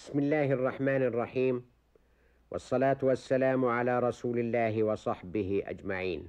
بسم 0.00 0.18
الله 0.18 0.52
الرحمن 0.52 1.02
الرحيم. 1.02 1.66
والصلاة 2.50 2.96
والسلام 3.02 3.64
على 3.64 3.98
رسول 3.98 4.38
الله 4.38 4.82
وصحبه 4.82 5.62
أجمعين. 5.66 6.28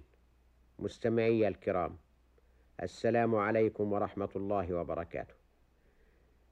مستمعي 0.79 1.47
الكرام 1.47 1.97
السلام 2.83 3.35
عليكم 3.35 3.93
ورحمة 3.93 4.29
الله 4.35 4.73
وبركاته. 4.73 5.33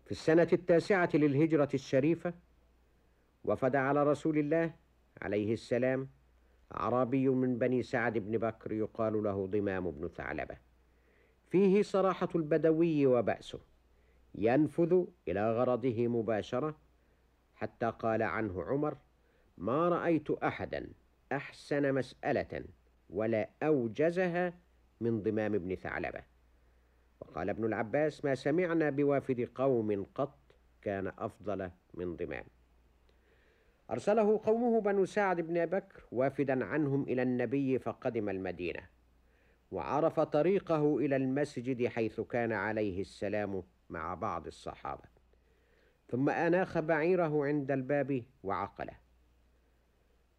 في 0.05 0.11
السنة 0.11 0.47
التاسعة 0.53 1.09
للهجرة 1.13 1.69
الشريفة 1.73 2.33
وفد 3.43 3.75
على 3.75 4.03
رسول 4.03 4.37
الله 4.37 4.73
عليه 5.21 5.53
السلام 5.53 6.09
أعرابي 6.75 7.29
من 7.29 7.57
بني 7.57 7.83
سعد 7.83 8.17
بن 8.17 8.37
بكر 8.37 8.71
يقال 8.71 9.23
له 9.23 9.47
ضمام 9.47 9.91
بن 9.91 10.07
ثعلبة. 10.07 10.57
فيه 11.51 11.81
صراحة 11.81 12.29
البدوي 12.35 13.05
وبأسه 13.05 13.59
ينفذ 14.35 15.03
إلى 15.27 15.51
غرضه 15.51 16.07
مباشرة 16.07 16.88
حتى 17.59 17.89
قال 17.99 18.23
عنه 18.23 18.63
عمر 18.63 18.97
ما 19.57 19.89
رأيت 19.89 20.31
أحدا 20.31 20.89
أحسن 21.31 21.93
مسألة 21.93 22.63
ولا 23.09 23.49
أوجزها 23.63 24.53
من 25.01 25.21
ضمام 25.23 25.57
بن 25.57 25.75
ثعلبة. 25.75 26.23
وقال 27.21 27.49
ابن 27.49 27.65
العباس 27.65 28.25
ما 28.25 28.35
سمعنا 28.35 28.89
بوافد 28.89 29.49
قوم 29.55 30.05
قط 30.15 30.39
كان 30.81 31.07
أفضل 31.07 31.71
من 31.93 32.15
ضمام. 32.15 32.43
أرسله 33.91 34.41
قومه 34.43 34.81
بنو 34.81 35.05
سعد 35.05 35.41
بن 35.41 35.65
بكر 35.65 36.03
وافدا 36.11 36.65
عنهم 36.65 37.03
إلى 37.03 37.21
النبي 37.21 37.79
فقدم 37.79 38.29
المدينة 38.29 38.81
وعرف 39.71 40.19
طريقه 40.19 40.97
إلى 40.97 41.15
المسجد 41.15 41.87
حيث 41.87 42.21
كان 42.21 42.51
عليه 42.51 43.01
السلام 43.01 43.63
مع 43.89 44.13
بعض 44.13 44.47
الصحابة. 44.47 45.18
ثم 46.09 46.29
أناخ 46.29 46.79
بعيره 46.79 47.45
عند 47.45 47.71
الباب 47.71 48.23
وعقله. 48.43 48.93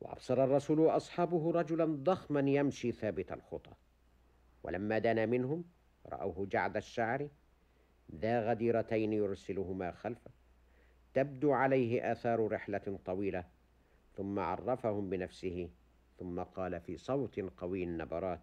وأبصر 0.00 0.44
الرسول 0.44 0.78
وأصحابه 0.78 1.52
رجلا 1.52 1.84
ضخما 1.84 2.40
يمشي 2.40 2.92
ثابت 2.92 3.32
الخطى. 3.32 3.72
ولما 4.62 4.98
دنا 4.98 5.26
منهم 5.26 5.64
رأوه 6.06 6.46
جعد 6.46 6.76
الشعر 6.76 7.28
ذا 8.14 8.50
غديرتين 8.50 9.12
يرسلهما 9.12 9.92
خلفه. 9.92 10.30
تبدو 11.14 11.52
عليه 11.52 12.12
آثار 12.12 12.52
رحلة 12.52 12.98
طويلة 13.04 13.44
ثم 14.16 14.38
عرفهم 14.38 15.10
بنفسه 15.10 15.70
ثم 16.18 16.42
قال 16.42 16.80
في 16.80 16.96
صوت 16.96 17.40
قوي 17.40 17.84
النبرات 17.84 18.40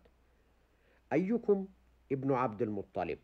أيكم 1.14 1.68
ابن 2.12 2.32
عبد 2.34 2.62
المطلب؟ 2.62 3.20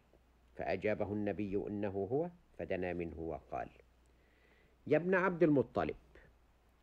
فأجابه 0.55 1.13
النبي 1.13 1.55
إنه 1.67 1.89
هو 2.11 2.29
فدنا 2.57 2.93
منه 2.93 3.19
وقال 3.19 3.69
يا 4.87 4.97
ابن 4.97 5.15
عبد 5.15 5.43
المطلب 5.43 5.95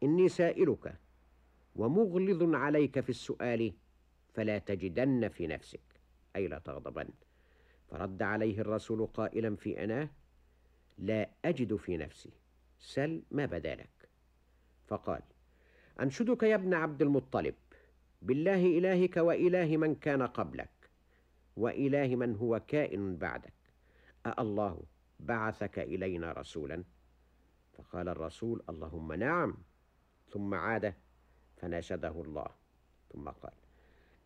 إني 0.03 0.29
سائلك 0.29 0.98
ومغلظ 1.77 2.55
عليك 2.55 3.01
في 3.01 3.11
السؤال 3.11 3.73
فلا 4.34 4.59
تجدن 4.59 5.29
في 5.29 5.47
نفسك. 5.47 5.81
أي 6.37 6.48
لا 6.48 6.59
تغضبن. 6.59 7.09
فرد 7.91 8.23
عليه 8.23 8.61
الرسول 8.61 9.07
قائلا 9.07 9.57
في 9.57 9.84
أناه 9.84 10.09
لا 10.98 11.31
أجد 11.45 11.77
في 11.77 11.97
نفسي. 11.97 12.31
سل 12.79 13.23
ما 13.31 13.47
بدا 13.47 13.75
لك. 13.75 14.09
فقال 14.87 15.23
أنشدك 16.01 16.42
يا 16.42 16.55
ابن 16.55 16.75
عبد 16.75 17.03
المطلب 17.03 17.55
بالله 18.23 18.79
إلهك 18.79 19.17
وإله 19.17 19.77
من 19.77 19.95
كان 19.95 20.23
قبلك 20.23 20.91
وإله 21.57 22.17
من 22.17 22.37
هو 22.37 22.61
كائن 22.69 23.17
بعدك. 23.17 23.53
أألله 24.27 24.83
بعثك 25.20 25.79
إلينا 25.79 26.33
رسولا؟ 26.33 26.85
فقال 27.73 28.09
الرسول 28.09 28.63
اللهم 28.69 29.13
نعم. 29.13 29.57
ثم 30.33 30.55
عاد 30.55 30.95
فناشده 31.57 32.23
الله. 32.23 32.47
ثم 33.13 33.29
قال 33.29 33.53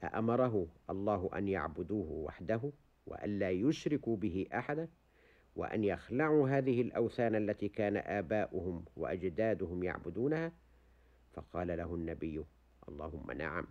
أأمره 0.04 0.66
الله 0.90 1.30
أن 1.34 1.48
يعبدوه 1.48 2.10
وحده 2.10 2.72
وألا 3.06 3.50
يشركوا 3.50 4.16
به 4.16 4.46
أحدا 4.54 4.88
وأن 5.56 5.84
يخلعوا 5.84 6.48
هذه 6.48 6.80
الأوثان 6.82 7.34
التي 7.34 7.68
كان 7.68 7.96
آباؤهم 7.96 8.84
وأجدادهم 8.96 9.84
يعبدونها. 9.84 10.52
فقال 11.32 11.68
له 11.68 11.94
النبي 11.94 12.44
اللهم 12.88 13.30
نعم. 13.30 13.66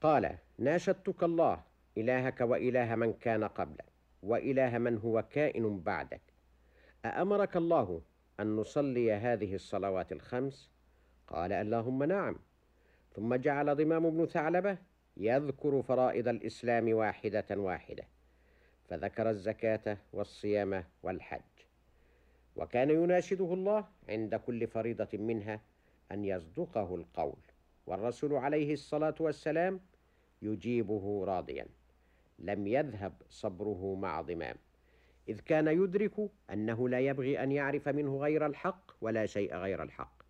قال 0.00 0.38
ناشدتك 0.58 1.22
الله 1.22 1.62
إلهك 1.98 2.40
وإله 2.40 2.94
من 2.94 3.12
كان 3.12 3.44
قبلك 3.44 3.92
وإله 4.22 4.78
من 4.78 4.98
هو 4.98 5.22
كائن 5.30 5.80
بعدك. 5.80 6.20
أأمرك 7.04 7.56
الله 7.56 8.02
أن 8.42 8.56
نصلي 8.56 9.12
هذه 9.12 9.54
الصلوات 9.54 10.12
الخمس؟ 10.12 10.70
قال 11.28 11.52
اللهم 11.52 12.02
نعم. 12.04 12.36
ثم 13.14 13.34
جعل 13.34 13.76
ضمام 13.76 14.10
بن 14.10 14.26
ثعلبة 14.26 14.78
يذكر 15.16 15.82
فرائض 15.82 16.28
الإسلام 16.28 16.92
واحدة 16.92 17.44
واحدة 17.50 18.04
فذكر 18.88 19.30
الزكاة 19.30 19.98
والصيام 20.12 20.84
والحج. 21.02 21.40
وكان 22.56 22.90
يناشده 22.90 23.54
الله 23.54 23.84
عند 24.08 24.34
كل 24.34 24.66
فريضة 24.66 25.18
منها 25.18 25.60
أن 26.12 26.24
يصدقه 26.24 26.94
القول 26.94 27.42
والرسول 27.86 28.34
عليه 28.34 28.72
الصلاة 28.72 29.14
والسلام 29.20 29.80
يجيبه 30.42 31.24
راضيا. 31.24 31.66
لم 32.38 32.66
يذهب 32.66 33.12
صبره 33.28 33.94
مع 33.94 34.20
ضمام. 34.20 34.56
إذ 35.28 35.40
كان 35.40 35.68
يدرك 35.68 36.30
أنه 36.52 36.88
لا 36.88 37.00
يبغي 37.00 37.42
أن 37.42 37.52
يعرف 37.52 37.88
منه 37.88 38.18
غير 38.18 38.46
الحق 38.46 38.90
ولا 39.00 39.26
شيء 39.26 39.56
غير 39.56 39.82
الحق. 39.82 40.22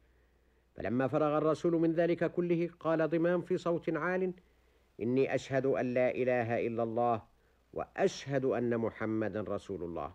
فلما 0.74 1.08
فرغ 1.08 1.38
الرسول 1.38 1.72
من 1.72 1.92
ذلك 1.92 2.32
كله 2.32 2.70
قال 2.80 3.10
ضمام 3.10 3.40
في 3.40 3.58
صوت 3.58 3.90
عال 3.96 4.32
إني 5.00 5.34
أشهد 5.34 5.66
أن 5.66 5.94
لا 5.94 6.10
إله 6.10 6.66
إلا 6.66 6.82
الله 6.82 7.22
وأشهد 7.72 8.44
أن 8.44 8.78
محمدا 8.78 9.40
رسول 9.40 9.82
الله. 9.82 10.14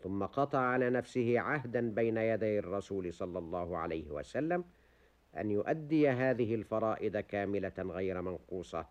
ثم 0.00 0.24
قطع 0.24 0.58
على 0.58 0.90
نفسه 0.90 1.40
عهدا 1.40 1.90
بين 1.90 2.16
يدي 2.16 2.58
الرسول 2.58 3.12
صلى 3.12 3.38
الله 3.38 3.78
عليه 3.78 4.10
وسلم 4.10 4.64
أن 5.36 5.50
يؤدي 5.50 6.08
هذه 6.08 6.54
الفرائض 6.54 7.16
كاملة 7.16 7.72
غير 7.78 8.22
منقوصة 8.22 8.86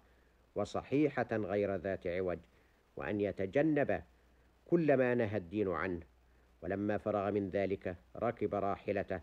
وصحيحة 0.55 1.27
غير 1.31 1.75
ذات 1.75 2.07
عوج 2.07 2.39
وأن 2.95 3.21
يتجنب 3.21 4.03
كل 4.69 4.97
ما 4.97 5.15
نهى 5.15 5.37
الدين 5.37 5.67
عنه 5.67 6.01
ولما 6.61 6.97
فرغ 6.97 7.31
من 7.31 7.49
ذلك 7.49 7.95
ركب 8.15 8.55
راحلته 8.55 9.21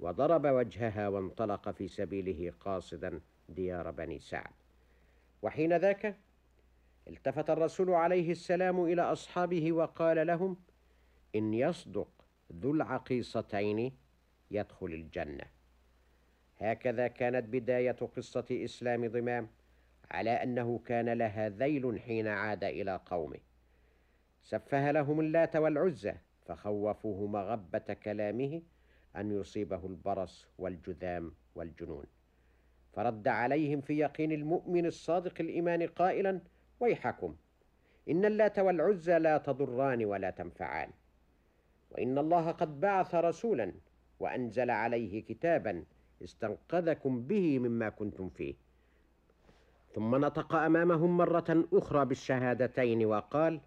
وضرب 0.00 0.46
وجهها 0.46 1.08
وانطلق 1.08 1.70
في 1.70 1.88
سبيله 1.88 2.52
قاصدا 2.60 3.20
ديار 3.48 3.90
بني 3.90 4.18
سعد. 4.18 4.50
وحين 5.42 5.76
ذاك 5.76 6.16
التفت 7.08 7.50
الرسول 7.50 7.90
عليه 7.90 8.30
السلام 8.30 8.84
إلى 8.84 9.02
أصحابه 9.02 9.72
وقال 9.72 10.26
لهم 10.26 10.56
إن 11.34 11.54
يصدق 11.54 12.08
ذو 12.52 12.72
العقيصتين 12.72 13.92
يدخل 14.50 14.86
الجنة. 14.86 15.44
هكذا 16.60 17.08
كانت 17.08 17.48
بداية 17.48 17.96
قصة 18.16 18.46
إسلام 18.50 19.06
ضمام 19.06 19.48
على 20.10 20.30
أنه 20.30 20.80
كان 20.86 21.08
لها 21.08 21.48
ذيل 21.48 22.00
حين 22.00 22.26
عاد 22.26 22.64
إلى 22.64 23.00
قومه. 23.06 23.47
سفه 24.48 24.90
لهم 24.90 25.20
اللات 25.20 25.56
والعزى 25.56 26.14
فخوفوه 26.46 27.26
مغبة 27.26 27.96
كلامه 28.04 28.62
أن 29.16 29.32
يصيبه 29.32 29.86
البرص 29.86 30.46
والجذام 30.58 31.32
والجنون. 31.54 32.04
فرد 32.92 33.28
عليهم 33.28 33.80
في 33.80 33.98
يقين 33.98 34.32
المؤمن 34.32 34.86
الصادق 34.86 35.34
الإيمان 35.40 35.86
قائلا 35.86 36.40
ويحكم 36.80 37.36
إن 38.08 38.24
اللات 38.24 38.58
والعزى 38.58 39.18
لا 39.18 39.38
تضران 39.38 40.04
ولا 40.04 40.30
تنفعان 40.30 40.90
وإن 41.90 42.18
الله 42.18 42.50
قد 42.50 42.80
بعث 42.80 43.14
رسولا 43.14 43.72
وأنزل 44.20 44.70
عليه 44.70 45.24
كتابا 45.24 45.84
استنقذكم 46.24 47.22
به 47.22 47.58
مما 47.58 47.88
كنتم 47.88 48.28
فيه. 48.28 48.54
ثم 49.94 50.16
نطق 50.16 50.54
أمامهم 50.54 51.16
مرة 51.16 51.64
أخرى 51.72 52.04
بالشهادتين 52.04 53.06
وقال 53.06 53.60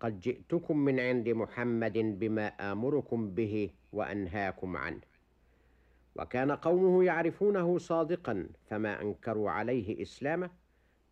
قد 0.00 0.20
جئتكم 0.20 0.78
من 0.78 1.00
عند 1.00 1.28
محمد 1.28 1.98
بما 1.98 2.46
آمركم 2.46 3.30
به 3.30 3.70
وأنهاكم 3.92 4.76
عنه. 4.76 5.00
وكان 6.16 6.52
قومه 6.52 7.04
يعرفونه 7.04 7.78
صادقا 7.78 8.48
فما 8.66 9.02
أنكروا 9.02 9.50
عليه 9.50 10.02
إسلامه 10.02 10.50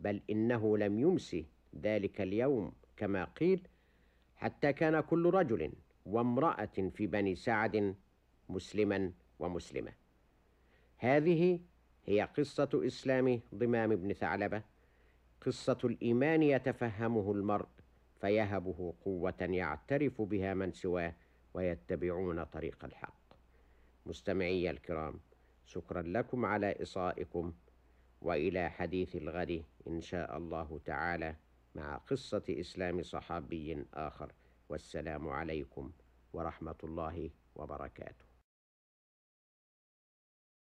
بل 0.00 0.20
إنه 0.30 0.78
لم 0.78 0.98
يمس 0.98 1.36
ذلك 1.82 2.20
اليوم 2.20 2.72
كما 2.96 3.24
قيل 3.24 3.68
حتى 4.36 4.72
كان 4.72 5.00
كل 5.00 5.30
رجل 5.30 5.72
وامرأة 6.06 6.90
في 6.94 7.06
بني 7.06 7.34
سعد 7.34 7.94
مسلما 8.48 9.12
ومسلمة. 9.38 9.92
هذه 10.98 11.60
هي 12.06 12.22
قصة 12.22 12.68
إسلام 12.74 13.40
ضمام 13.54 13.96
بن 13.96 14.12
ثعلبة 14.12 14.62
قصة 15.40 15.78
الإيمان 15.84 16.42
يتفهمه 16.42 17.32
المرء 17.32 17.66
فيهبه 18.24 18.94
قوة 19.04 19.34
يعترف 19.40 20.22
بها 20.22 20.54
من 20.54 20.72
سواه 20.72 21.14
ويتبعون 21.54 22.44
طريق 22.44 22.84
الحق. 22.84 23.34
مستمعي 24.06 24.70
الكرام 24.70 25.20
شكرا 25.66 26.02
لكم 26.02 26.44
على 26.44 26.82
إصائكم 26.82 27.52
وإلى 28.22 28.70
حديث 28.70 29.16
الغد 29.16 29.64
إن 29.88 30.00
شاء 30.00 30.36
الله 30.36 30.80
تعالى 30.84 31.36
مع 31.74 31.96
قصة 31.96 32.42
إسلام 32.48 33.02
صحابي 33.02 33.84
آخر. 33.94 34.32
والسلام 34.68 35.28
عليكم 35.28 35.92
ورحمة 36.32 36.78
الله 36.84 37.30
وبركاته. 37.56 38.33